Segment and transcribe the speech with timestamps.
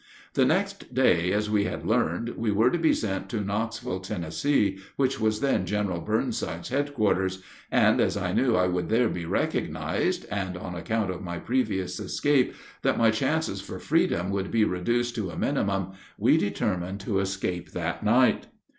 [0.33, 4.79] The next day, as we had learned, we were to be sent to Knoxville, Tennessee,
[4.95, 10.25] which was then General Burnside's headquarters; and as I knew I would there be recognized,
[10.31, 15.13] and, on account of my previous escape, that my chances for freedom would be reduced
[15.17, 18.47] to a minimum, we determined to escape that night.